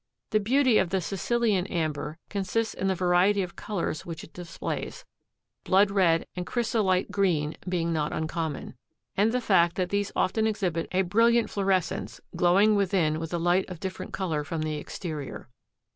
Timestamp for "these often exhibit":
9.89-10.87